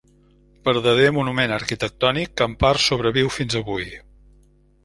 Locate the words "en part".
2.53-2.85